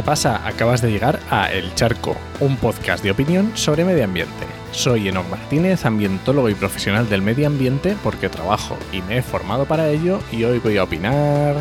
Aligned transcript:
¿Qué 0.00 0.06
pasa? 0.06 0.48
Acabas 0.48 0.80
de 0.80 0.90
llegar 0.90 1.20
a 1.28 1.52
El 1.52 1.74
Charco, 1.74 2.16
un 2.40 2.56
podcast 2.56 3.04
de 3.04 3.10
opinión 3.10 3.52
sobre 3.54 3.84
medio 3.84 4.02
ambiente. 4.02 4.46
Soy 4.72 5.08
Enoc 5.08 5.28
Martínez, 5.28 5.84
ambientólogo 5.84 6.48
y 6.48 6.54
profesional 6.54 7.06
del 7.10 7.20
medio 7.20 7.46
ambiente 7.46 7.94
porque 8.02 8.30
trabajo 8.30 8.78
y 8.94 9.02
me 9.02 9.18
he 9.18 9.22
formado 9.22 9.66
para 9.66 9.90
ello 9.90 10.20
y 10.32 10.44
hoy 10.44 10.58
voy 10.58 10.78
a 10.78 10.84
opinar... 10.84 11.54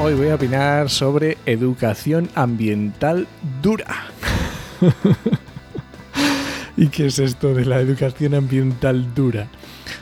Hoy 0.00 0.14
voy 0.14 0.30
a 0.30 0.36
opinar 0.36 0.88
sobre 0.88 1.36
educación 1.44 2.30
ambiental 2.34 3.28
dura. 3.60 4.06
¿Y 6.78 6.88
qué 6.88 7.08
es 7.08 7.18
esto 7.18 7.52
de 7.52 7.66
la 7.66 7.78
educación 7.80 8.34
ambiental 8.34 9.14
dura? 9.14 9.48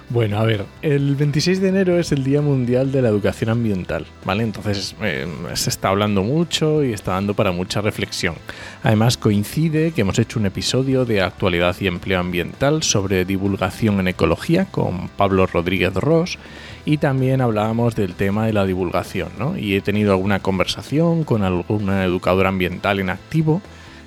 Bueno, 0.09 0.39
a 0.39 0.45
ver, 0.45 0.65
el 0.83 1.17
26 1.17 1.61
de 1.61 1.69
enero 1.69 1.99
es 1.99 2.13
el 2.13 2.25
Día 2.25 2.41
Mundial 2.41 2.93
de 2.93 3.03
la 3.03 3.09
Educación 3.09 3.51
Ambiental, 3.51 4.07
¿vale? 4.25 4.45
Entonces 4.45 4.95
eh, 5.03 5.27
se 5.55 5.71
está 5.71 5.89
hablando 5.89 6.23
mucho 6.23 6.85
y 6.85 6.93
está 6.93 7.13
dando 7.13 7.35
para 7.35 7.53
mucha 7.53 7.81
reflexión. 7.81 8.35
Además 8.83 9.17
coincide 9.17 9.93
que 9.93 10.03
hemos 10.03 10.19
hecho 10.19 10.39
un 10.39 10.47
episodio 10.47 11.05
de 11.05 11.23
actualidad 11.23 11.77
y 11.81 11.87
empleo 11.87 12.21
ambiental 12.21 12.83
sobre 12.83 13.25
divulgación 13.25 14.01
en 14.01 14.09
ecología 14.09 14.67
con 14.67 15.09
Pablo 15.09 15.47
Rodríguez 15.47 15.95
Ross 15.95 16.39
y 16.85 16.99
también 16.99 17.41
hablábamos 17.41 17.97
del 17.97 18.15
tema 18.15 18.47
de 18.47 18.53
la 18.53 18.65
divulgación, 18.65 19.31
¿no? 19.39 19.59
Y 19.59 19.75
he 19.75 19.81
tenido 19.81 20.13
alguna 20.13 20.41
conversación 20.41 21.25
con 21.25 21.43
alguna 21.43 22.05
educadora 22.05 22.49
ambiental 22.49 23.01
en 23.01 23.11
activo 23.11 23.61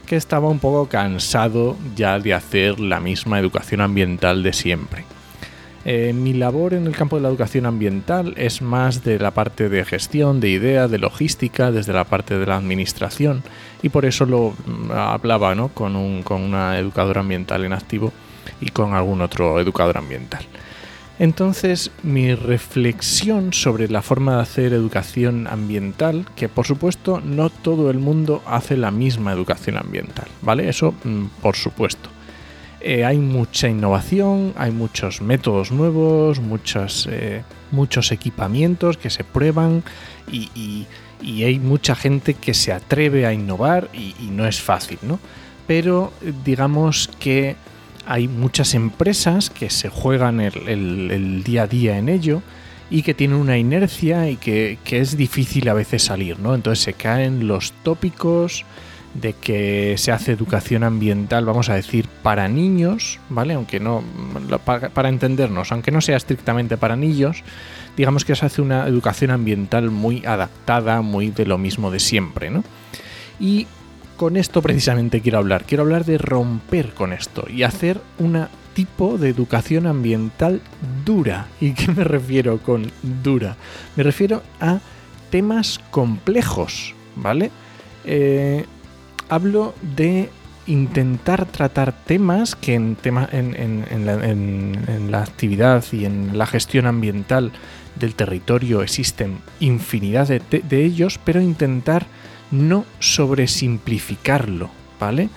que 0.06 0.16
estaba 0.16 0.48
un 0.48 0.60
poco 0.60 0.88
cansado 0.88 1.78
ya 1.96 2.18
de 2.20 2.34
hacer 2.34 2.80
la 2.80 3.00
misma 3.00 3.38
educación 3.38 3.82
ambiental 3.82 4.42
de 4.42 4.54
siempre. 4.54 5.04
Eh, 5.86 6.12
mi 6.14 6.34
labor 6.34 6.74
en 6.74 6.88
el 6.88 6.96
campo 6.96 7.16
de 7.16 7.22
la 7.22 7.30
educación 7.30 7.66
ambiental 7.66 8.34
es 8.38 8.62
más 8.62 9.04
de 9.04 9.18
la 9.18 9.32
parte 9.32 9.70
de 9.70 9.86
gestión, 9.86 10.42
de 10.42 10.50
idea, 10.50 10.88
de 10.88 10.98
logística, 10.98 11.72
desde 11.72 11.94
la 11.94 12.04
parte 12.04 12.38
de 12.38 12.46
la 12.46 12.58
administración 12.58 13.44
y 13.82 13.90
por 13.90 14.06
eso 14.06 14.26
lo 14.26 14.54
mm, 14.66 14.92
hablaba 14.92 15.56
¿no? 15.56 15.70
con, 15.70 15.96
un, 15.96 16.24
con 16.24 16.42
una 16.42 16.78
educadora 16.78 17.22
ambiental 17.22 17.64
en 17.64 17.74
activo 17.74 18.12
y 18.60 18.70
con 18.70 18.94
algún 18.94 19.22
otro 19.22 19.60
educador 19.60 19.98
ambiental. 19.98 20.46
Entonces, 21.18 21.92
mi 22.02 22.34
reflexión 22.34 23.52
sobre 23.52 23.90
la 23.90 24.02
forma 24.02 24.36
de 24.36 24.42
hacer 24.42 24.74
educación 24.74 25.48
ambiental, 25.48 26.26
que 26.36 26.48
por 26.48 26.66
supuesto 26.66 27.22
no 27.22 27.50
todo 27.50 27.90
el 27.90 28.00
mundo 28.00 28.42
hace 28.46 28.78
la 28.78 28.90
misma 28.90 29.34
educación 29.34 29.78
ambiental, 29.78 30.28
¿vale? 30.42 30.70
Eso 30.70 30.94
mm, 31.04 31.26
por 31.42 31.58
supuesto. 31.58 32.10
Eh, 32.82 33.04
hay 33.04 33.18
mucha 33.18 33.68
innovación, 33.68 34.54
hay 34.56 34.72
muchos 34.72 35.22
métodos 35.22 35.72
nuevos, 35.72 36.40
eh, 37.10 37.44
muchos 37.72 38.12
equipamientos 38.12 38.98
que 38.98 39.10
se 39.10 39.24
prueban 39.24 39.84
y, 40.32 40.86
hay 41.44 41.60
mucha 41.60 41.96
gente 41.96 42.34
que 42.34 42.54
se 42.54 42.72
atreve 42.72 43.26
a 43.26 43.34
innovar 43.34 43.90
y, 43.94 44.30
no 44.32 44.48
es 44.48 44.62
fácil, 44.62 44.98
¿no? 45.02 45.20
Pero 45.68 46.14
digamos 46.46 47.10
que 47.20 47.58
hay 48.06 48.30
muchas 48.30 48.74
empresas 48.74 49.50
que 49.50 49.70
se 49.70 49.90
juegan 49.90 50.40
el, 50.40 51.44
día 51.44 51.64
a 51.64 51.68
día 51.68 51.98
en 51.98 52.08
ello 52.08 52.42
y 52.90 53.02
que 53.02 53.14
tienen 53.14 53.38
una 53.38 53.58
inercia 53.58 54.30
y 54.30 54.38
que, 54.38 54.80
que, 54.86 55.00
es 55.00 55.18
difícil 55.18 55.68
a 55.68 55.74
veces 55.74 56.04
salir, 56.04 56.40
¿no? 56.40 56.56
Entonces 56.56 56.86
se 56.86 56.94
caen 56.94 57.48
los 57.48 57.74
tópicos, 57.84 58.64
de 59.14 59.34
que 59.34 59.96
se 59.98 60.12
hace 60.12 60.32
educación 60.32 60.84
ambiental, 60.84 61.46
vamos 61.46 61.70
a 61.70 61.76
decir, 61.76 62.08
para 62.22 62.48
niños, 62.48 63.20
¿vale? 63.30 63.54
Aunque 63.54 63.80
no, 63.80 64.04
para, 64.66 65.10
entendernos, 65.10 65.72
aunque 65.72 65.92
no 65.92 66.02
sea 66.02 66.18
estrictamente 66.18 66.78
para 66.78 66.96
niños, 66.96 67.44
digamos 67.98 68.26
que 68.26 68.36
se 68.36 68.46
hace 68.46 68.62
una 68.62 68.88
educación 68.88 69.32
ambiental 69.32 69.90
muy 69.90 70.26
adaptada, 70.26 71.02
muy 71.02 71.32
de 71.32 71.46
lo 71.46 71.58
mismo 71.58 71.92
de 71.92 72.00
siempre, 72.00 72.50
¿no? 72.50 72.64
Y 73.40 73.68
con 74.18 74.38
esto 74.38 74.62
precisamente 74.62 75.22
quiero 75.22 75.38
hablar, 75.38 75.64
quiero 75.66 75.84
hablar 75.84 76.06
de 76.06 76.18
romper 76.18 76.94
con 76.94 77.14
esto 77.14 77.46
y 77.50 77.64
hacer 77.64 78.02
una 78.20 78.50
tipo 78.74 79.18
de 79.18 79.30
educación 79.30 79.88
ambiental 79.88 80.62
dura. 81.06 81.48
¿Y 81.60 81.74
qué 81.74 81.92
me 81.92 82.04
refiero 82.04 82.60
con 82.60 82.92
dura? 83.24 83.58
Me 83.96 84.04
refiero 84.04 84.44
a 84.60 84.80
temas 85.30 85.80
complejos, 85.92 86.94
¿vale? 87.16 87.52
Eh, 88.06 88.66
hablo 89.30 89.74
de 89.96 90.30
intentar 90.68 91.46
tratar 91.46 91.94
temas 92.06 92.56
que 92.56 92.76
en, 92.76 92.96
tema, 92.96 93.28
en, 93.32 95.12
la, 95.12 95.22
actividad 95.22 95.84
y 95.92 96.06
en 96.06 96.38
la 96.38 96.46
gestión 96.46 96.86
ambiental 96.86 97.52
del 97.96 98.14
territorio 98.16 98.82
existen 98.82 99.40
infinidad 99.60 100.28
de, 100.28 100.40
de 100.40 100.86
ellos, 100.86 101.20
pero 101.24 101.42
intentar 101.42 102.06
no 102.52 102.86
sobresimplificarlo, 103.00 104.70
¿vale? 105.00 105.30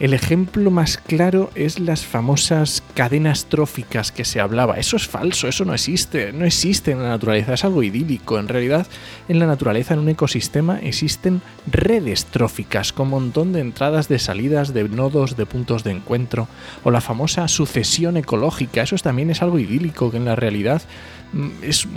El 0.00 0.14
ejemplo 0.14 0.70
más 0.70 0.96
claro 0.96 1.50
es 1.56 1.80
las 1.80 2.06
famosas 2.06 2.84
cadenas 2.94 3.46
tróficas 3.46 4.12
que 4.12 4.24
se 4.24 4.38
hablaba. 4.38 4.78
Eso 4.78 4.96
es 4.96 5.08
falso, 5.08 5.48
eso 5.48 5.64
no 5.64 5.74
existe, 5.74 6.32
no 6.32 6.44
existe 6.44 6.92
en 6.92 7.02
la 7.02 7.08
naturaleza, 7.08 7.54
es 7.54 7.64
algo 7.64 7.82
idílico. 7.82 8.38
En 8.38 8.46
realidad, 8.46 8.86
en 9.28 9.40
la 9.40 9.46
naturaleza, 9.46 9.94
en 9.94 10.00
un 10.00 10.08
ecosistema, 10.08 10.78
existen 10.78 11.42
redes 11.66 12.26
tróficas 12.26 12.92
con 12.92 13.08
un 13.08 13.10
montón 13.10 13.52
de 13.52 13.58
entradas, 13.58 14.06
de 14.06 14.20
salidas, 14.20 14.72
de 14.72 14.88
nodos, 14.88 15.36
de 15.36 15.46
puntos 15.46 15.82
de 15.82 15.90
encuentro. 15.90 16.46
O 16.84 16.92
la 16.92 17.00
famosa 17.00 17.48
sucesión 17.48 18.16
ecológica, 18.16 18.82
eso 18.82 18.94
también 18.98 19.30
es 19.30 19.42
algo 19.42 19.58
idílico 19.58 20.12
que 20.12 20.18
en 20.18 20.26
la 20.26 20.36
realidad 20.36 20.80
mm, 21.32 21.48
es 21.62 21.88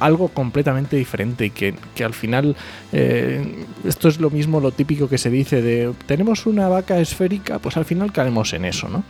algo 0.00 0.28
completamente 0.28 0.96
diferente 0.96 1.46
y 1.46 1.50
que, 1.50 1.74
al 2.04 2.12
final 2.12 2.54
eh, 2.92 3.64
esto 3.86 4.08
es 4.08 4.20
lo 4.20 4.28
mismo, 4.28 4.60
lo 4.60 4.72
típico 4.72 5.08
que 5.08 5.16
se 5.16 5.30
dice 5.30 5.62
de 5.62 5.92
tenemos 6.06 6.44
una 6.44 6.68
vaca 6.68 6.98
esférica 6.98 7.45
pues 7.60 7.76
al 7.76 7.84
final 7.84 8.12
caemos 8.12 8.52
en 8.52 8.64
eso, 8.64 8.88
¿no? 8.88 9.04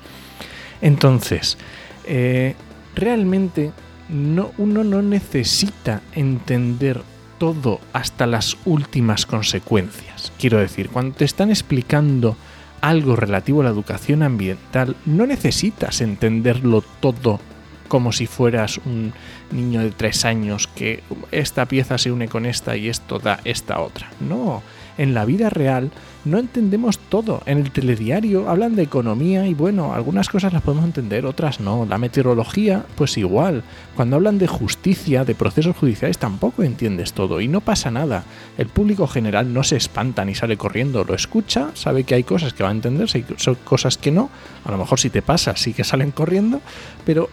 Entonces, 0.81 1.59
eh, 2.05 2.55
realmente 2.95 3.73
no, 4.09 4.53
uno 4.59 4.85
no 4.85 5.03
necesita 5.03 6.03
entender 6.15 7.03
todo 7.39 7.81
hasta 7.93 8.27
las 8.27 8.57
últimas 8.65 9.27
consecuencias. 9.27 10.33
Quiero 10.39 10.59
decir, 10.59 10.89
cuando 10.91 11.17
te 11.17 11.25
están 11.25 11.51
explicando 11.51 12.37
algo 12.81 13.17
relativo 13.17 13.61
a 13.61 13.65
la 13.65 13.71
educación 13.71 14.23
ambiental, 14.23 14.97
no 15.05 15.27
necesitas 15.27 16.01
entenderlo 16.01 16.83
todo 17.01 17.41
como 17.89 18.13
si 18.13 18.27
fueras 18.27 18.79
un 18.85 19.13
niño 19.53 19.81
de 19.81 19.91
tres 19.91 20.25
años 20.25 20.67
que 20.67 21.03
esta 21.31 21.67
pieza 21.67 21.99
se 21.99 22.11
une 22.11 22.29
con 22.29 22.47
esta 22.47 22.77
y 22.77 22.89
esto 22.89 23.19
da 23.19 23.41
esta 23.45 23.81
otra. 23.81 24.11
No, 24.21 24.63
en 24.99 25.15
la 25.15 25.25
vida 25.25 25.51
real 25.51 25.91
no 26.25 26.39
entendemos 26.39 26.99
todo. 26.99 27.43
En 27.47 27.59
el 27.59 27.71
telediario 27.71 28.51
hablan 28.51 28.75
de 28.75 28.83
economía 28.83 29.47
y 29.47 29.55
bueno, 29.55 29.95
algunas 29.95 30.29
cosas 30.29 30.53
las 30.53 30.63
podemos 30.63 30.85
entender, 30.85 31.25
otras 31.25 31.61
no. 31.61 31.87
La 31.87 31.99
meteorología, 31.99 32.85
pues 32.97 33.17
igual. 33.17 33.63
Cuando 33.95 34.17
hablan 34.17 34.39
de 34.39 34.49
justicia, 34.49 35.25
de 35.25 35.35
procesos 35.35 35.77
judiciales, 35.77 36.19
tampoco 36.19 36.63
entiendes 36.63 37.13
todo 37.13 37.41
y 37.41 37.49
no 37.49 37.61
pasa 37.61 37.91
nada. 37.91 38.25
El 38.59 38.67
público 38.67 39.07
general 39.07 39.53
no 39.53 39.63
se 39.63 39.77
espanta 39.77 40.25
ni 40.25 40.35
sale 40.35 40.57
corriendo, 40.57 41.05
lo 41.05 41.15
escucha, 41.15 41.71
sabe 41.75 42.05
que 42.05 42.17
hay 42.17 42.25
cosas 42.25 42.53
que 42.53 42.65
va 42.65 42.71
a 42.71 42.73
entender, 42.73 43.09
hay 43.15 43.25
cosas 43.65 43.97
que 43.97 44.11
no. 44.11 44.29
A 44.65 44.73
lo 44.73 44.79
mejor 44.79 44.99
si 44.99 45.11
te 45.11 45.23
pasa, 45.23 45.57
sí 45.57 45.73
que 45.73 45.85
salen 45.85 46.11
corriendo, 46.11 46.61
pero 47.05 47.31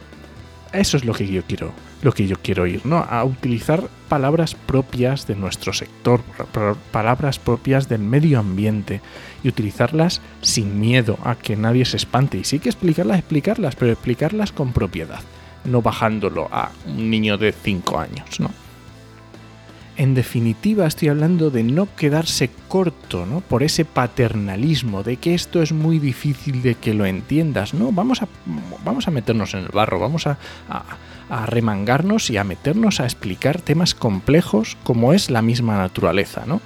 eso 0.72 0.98
es 0.98 1.06
lo 1.06 1.14
que 1.14 1.28
yo 1.28 1.42
quiero, 1.48 1.72
lo 2.04 2.12
que 2.12 2.28
yo 2.28 2.36
quiero 2.42 2.68
ir, 2.68 2.86
¿no? 2.86 2.98
A 2.98 3.24
utilizar 3.24 3.90
palabras 4.10 4.56
propias 4.56 5.26
de 5.26 5.36
nuestro 5.36 5.74
sector, 5.74 6.22
palabras 6.92 7.40
propias 7.40 7.90
del 7.90 8.02
medio 8.02 8.40
ambiente 8.40 9.02
y 9.44 9.48
utilizarlas 9.48 10.22
sin 10.42 10.80
miedo 10.80 11.18
a 11.24 11.36
que 11.36 11.56
nadie 11.56 11.86
se 11.86 11.98
espante. 11.98 12.38
Y 12.38 12.44
sí 12.44 12.60
que 12.60 12.70
explicarlas, 12.70 13.20
explicarlas, 13.20 13.76
pero 13.76 13.92
explicarlas 13.92 14.52
con 14.52 14.74
propiedad, 14.74 15.22
no 15.64 15.82
bajándolo 15.82 16.50
a 16.52 16.72
un 16.86 17.10
niño 17.10 17.38
de 17.38 17.54
5 17.54 18.00
años, 18.00 18.40
¿no? 18.40 18.52
En 19.96 20.16
definitiva, 20.16 20.88
estoy 20.88 21.10
hablando 21.10 21.52
de 21.52 21.62
no 21.62 21.88
quedarse 21.96 22.50
corto, 22.68 23.28
¿no? 23.28 23.42
Por 23.42 23.62
ese 23.62 23.86
paternalismo 23.86 25.04
de 25.04 25.18
que 25.18 25.36
esto 25.36 25.62
es 25.62 25.72
muy 25.72 26.00
difícil 26.00 26.64
de 26.64 26.74
que 26.74 26.96
lo 26.96 27.06
entiendas, 27.06 27.76
¿no? 27.76 27.92
Vamos 27.92 28.24
a, 28.24 28.28
vamos 28.84 29.08
a 29.08 29.12
meternos 29.12 29.54
en 29.54 29.62
el 29.62 29.70
barro, 29.70 30.00
vamos 30.00 30.26
a, 30.26 30.38
remangarnos 31.46 32.30
y 32.30 32.38
a 32.38 32.44
meternos 32.44 33.00
a 33.00 33.06
explicar 33.06 33.62
temas 33.62 33.96
complejos 33.96 34.78
como 34.84 35.14
es 35.14 35.30
la 35.30 35.42
misma 35.42 35.78
naturaleza, 35.78 36.44
¿no? 36.46 36.60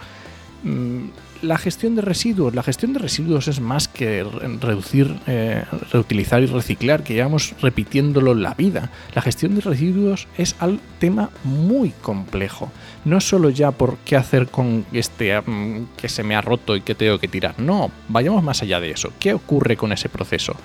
Mm, 0.64 1.10
la 1.42 1.58
gestión 1.58 1.96
de 1.96 2.02
residuos. 2.02 2.54
La 2.56 2.64
gestión 2.64 2.94
de 2.94 3.00
residuos 3.00 3.48
es 3.48 3.60
más 3.60 3.88
que 3.88 4.24
reducir, 4.62 5.20
eh, 5.28 5.64
reutilizar 5.92 6.42
y 6.42 6.46
reciclar, 6.46 7.04
que 7.04 7.14
llevamos 7.14 7.54
repitiéndolo 7.62 8.34
la 8.34 8.54
vida. 8.54 8.92
La 9.14 9.22
gestión 9.22 9.56
de 9.56 9.62
residuos 9.62 10.28
es 10.38 10.56
un 10.62 10.80
tema 11.00 11.30
muy 11.44 11.92
complejo. 12.02 12.72
No 13.06 13.22
solo 13.22 13.50
ya 13.50 13.72
por 13.72 13.98
qué 14.00 14.16
hacer 14.16 14.48
con 14.48 14.86
este 14.92 15.40
mm, 15.40 15.90
que 15.98 16.10
se 16.10 16.24
me 16.24 16.36
ha 16.36 16.42
roto 16.42 16.76
y 16.76 16.82
que 16.82 16.96
tengo 16.96 17.20
que 17.20 17.28
tirar. 17.28 17.60
No, 17.60 17.92
vayamos 18.08 18.44
más 18.44 18.62
allá 18.62 18.80
de 18.80 18.92
eso. 18.92 19.12
¿Qué 19.20 19.34
ocurre 19.34 19.78
con 19.78 19.92
ese 19.92 20.10
proceso? 20.10 20.56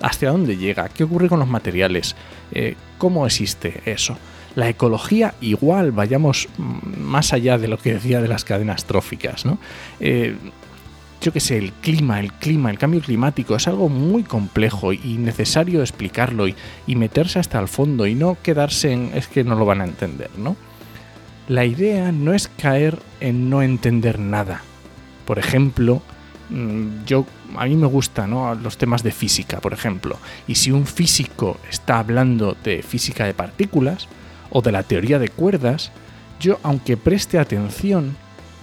¿Hacia 0.00 0.30
dónde 0.30 0.56
llega? 0.56 0.88
¿Qué 0.88 1.04
ocurre 1.04 1.28
con 1.28 1.40
los 1.40 1.48
materiales? 1.48 2.16
Eh, 2.52 2.76
¿Cómo 2.98 3.26
existe 3.26 3.82
eso? 3.84 4.16
La 4.56 4.68
ecología 4.68 5.34
igual, 5.40 5.92
vayamos 5.92 6.48
más 6.58 7.32
allá 7.32 7.58
de 7.58 7.68
lo 7.68 7.78
que 7.78 7.94
decía 7.94 8.20
de 8.20 8.28
las 8.28 8.44
cadenas 8.44 8.84
tróficas, 8.84 9.44
¿no? 9.44 9.58
Eh, 10.00 10.36
yo 11.20 11.32
qué 11.32 11.40
sé, 11.40 11.58
el 11.58 11.72
clima, 11.72 12.18
el 12.18 12.32
clima, 12.32 12.70
el 12.70 12.78
cambio 12.78 13.00
climático 13.00 13.54
es 13.54 13.68
algo 13.68 13.88
muy 13.88 14.22
complejo 14.22 14.92
y 14.92 15.18
necesario 15.18 15.82
explicarlo 15.82 16.48
y, 16.48 16.56
meterse 16.86 17.38
hasta 17.38 17.58
el 17.58 17.68
fondo 17.68 18.06
y 18.06 18.14
no 18.14 18.36
quedarse 18.42 18.92
en 18.92 19.12
es 19.14 19.28
que 19.28 19.44
no 19.44 19.54
lo 19.54 19.64
van 19.64 19.80
a 19.80 19.84
entender, 19.84 20.30
¿no? 20.36 20.56
La 21.48 21.64
idea 21.64 22.12
no 22.12 22.32
es 22.32 22.48
caer 22.48 22.98
en 23.20 23.50
no 23.50 23.62
entender 23.62 24.18
nada. 24.18 24.62
Por 25.26 25.38
ejemplo, 25.38 26.02
mm, 26.48 27.04
yo 27.06 27.26
a 27.56 27.66
mí 27.66 27.76
me 27.76 27.86
gustan 27.86 28.30
¿no? 28.30 28.54
los 28.54 28.78
temas 28.78 29.02
de 29.02 29.10
física, 29.10 29.60
por 29.60 29.72
ejemplo, 29.72 30.18
y 30.46 30.54
si 30.54 30.70
un 30.70 30.86
físico 30.86 31.58
está 31.68 31.98
hablando 31.98 32.56
de 32.62 32.82
física 32.82 33.24
de 33.24 33.34
partículas 33.34 34.08
o 34.50 34.62
de 34.62 34.72
la 34.72 34.82
teoría 34.82 35.18
de 35.18 35.28
cuerdas, 35.28 35.90
yo 36.40 36.58
aunque 36.62 36.96
preste 36.96 37.38
atención, 37.38 38.16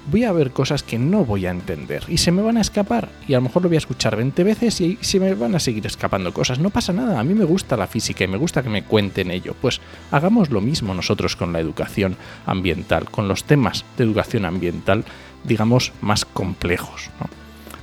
voy 0.09 0.23
a 0.23 0.31
ver 0.31 0.51
cosas 0.51 0.83
que 0.83 0.97
no 0.97 1.25
voy 1.25 1.45
a 1.45 1.51
entender 1.51 2.03
y 2.07 2.17
se 2.17 2.31
me 2.31 2.41
van 2.41 2.57
a 2.57 2.61
escapar 2.61 3.09
y 3.27 3.33
a 3.33 3.37
lo 3.37 3.43
mejor 3.43 3.63
lo 3.63 3.69
voy 3.69 3.75
a 3.75 3.79
escuchar 3.79 4.15
20 4.15 4.43
veces 4.43 4.79
y 4.81 4.97
se 5.01 5.19
me 5.19 5.33
van 5.33 5.55
a 5.55 5.59
seguir 5.59 5.85
escapando 5.85 6.33
cosas. 6.33 6.59
No 6.59 6.69
pasa 6.69 6.93
nada, 6.93 7.19
a 7.19 7.23
mí 7.23 7.33
me 7.33 7.45
gusta 7.45 7.77
la 7.77 7.87
física 7.87 8.23
y 8.23 8.27
me 8.27 8.37
gusta 8.37 8.63
que 8.63 8.69
me 8.69 8.83
cuenten 8.83 9.31
ello. 9.31 9.55
Pues 9.59 9.81
hagamos 10.11 10.49
lo 10.49 10.61
mismo 10.61 10.93
nosotros 10.93 11.35
con 11.35 11.53
la 11.53 11.59
educación 11.59 12.15
ambiental, 12.45 13.09
con 13.09 13.27
los 13.27 13.43
temas 13.43 13.85
de 13.97 14.05
educación 14.05 14.45
ambiental, 14.45 15.03
digamos, 15.43 15.91
más 16.01 16.25
complejos. 16.25 17.09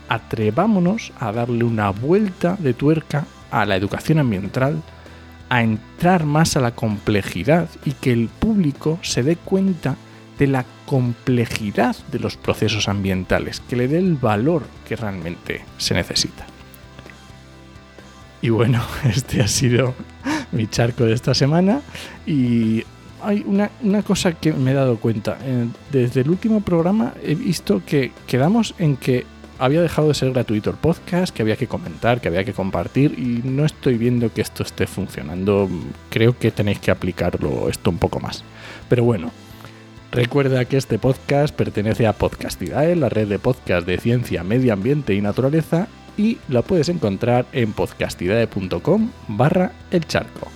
Atrevámonos 0.08 1.12
a 1.18 1.32
darle 1.32 1.64
una 1.64 1.90
vuelta 1.90 2.56
de 2.58 2.74
tuerca 2.74 3.26
a 3.50 3.64
la 3.64 3.76
educación 3.76 4.18
ambiental 4.18 4.82
a 5.54 5.62
entrar 5.62 6.26
más 6.26 6.56
a 6.56 6.60
la 6.60 6.74
complejidad 6.74 7.68
y 7.84 7.92
que 7.92 8.12
el 8.12 8.26
público 8.26 8.98
se 9.02 9.22
dé 9.22 9.36
cuenta 9.36 9.94
de 10.36 10.48
la 10.48 10.64
complejidad 10.84 11.94
de 12.10 12.18
los 12.18 12.36
procesos 12.36 12.88
ambientales, 12.88 13.60
que 13.60 13.76
le 13.76 13.86
dé 13.86 13.98
el 13.98 14.16
valor 14.16 14.64
que 14.84 14.96
realmente 14.96 15.64
se 15.78 15.94
necesita. 15.94 16.44
Y 18.42 18.48
bueno, 18.48 18.82
este 19.04 19.42
ha 19.42 19.48
sido 19.48 19.94
mi 20.50 20.66
charco 20.66 21.04
de 21.04 21.14
esta 21.14 21.34
semana 21.34 21.82
y 22.26 22.82
hay 23.22 23.44
una, 23.46 24.02
cosa 24.02 24.32
que 24.32 24.52
me 24.52 24.72
he 24.72 24.74
dado 24.74 24.96
cuenta. 24.96 25.38
Eh, 25.40 25.68
desde 25.92 26.22
el 26.22 26.30
último 26.30 26.62
programa 26.62 27.14
he 27.22 27.36
visto 27.36 27.80
que 27.86 28.10
quedamos 28.26 28.74
en 28.78 28.96
que 28.96 29.24
había 29.58 29.82
dejado 29.82 30.08
de 30.08 30.14
ser 30.14 30.32
gratuito 30.32 30.70
el 30.70 30.76
podcast, 30.76 31.34
que 31.34 31.42
había 31.42 31.56
que 31.56 31.66
comentar, 31.66 32.20
que 32.20 32.28
había 32.28 32.44
que 32.44 32.52
compartir 32.52 33.18
y 33.18 33.46
no 33.48 33.64
estoy 33.64 33.98
viendo 33.98 34.32
que 34.32 34.40
esto 34.40 34.62
esté 34.62 34.86
funcionando. 34.86 35.68
Creo 36.10 36.38
que 36.38 36.50
tenéis 36.50 36.78
que 36.80 36.90
aplicarlo 36.90 37.68
esto 37.68 37.90
un 37.90 37.98
poco 37.98 38.20
más. 38.20 38.44
Pero 38.88 39.04
bueno, 39.04 39.30
Recuerda 40.14 40.64
que 40.64 40.76
este 40.76 41.00
podcast 41.00 41.52
pertenece 41.52 42.06
a 42.06 42.12
Podcastidae, 42.12 42.94
la 42.94 43.08
red 43.08 43.26
de 43.26 43.40
podcast 43.40 43.84
de 43.84 43.98
ciencia, 43.98 44.44
medio 44.44 44.72
ambiente 44.72 45.12
y 45.12 45.20
naturaleza, 45.20 45.88
y 46.16 46.38
la 46.48 46.62
puedes 46.62 46.88
encontrar 46.88 47.46
en 47.50 47.72
podcastidae.com 47.72 49.10
barra 49.26 49.72
el 49.90 50.06
charco. 50.06 50.52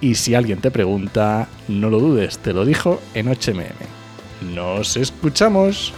Y 0.00 0.16
si 0.16 0.34
alguien 0.34 0.60
te 0.60 0.72
pregunta, 0.72 1.46
no 1.68 1.90
lo 1.90 2.00
dudes, 2.00 2.38
te 2.38 2.52
lo 2.52 2.64
dijo 2.64 3.00
en 3.14 3.28
HMM. 3.28 4.52
¡Nos 4.52 4.96
escuchamos! 4.96 5.92